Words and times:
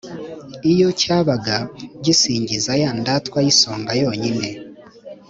iyo 0.71 0.89
cyabaga 1.01 1.57
gisingiza 2.03 2.71
ya 2.81 2.89
ndatwa 2.99 3.37
y’isonga 3.45 3.91
yonyine 4.01 4.49